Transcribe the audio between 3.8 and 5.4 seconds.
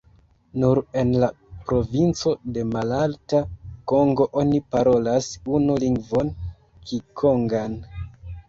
Kongo oni parolas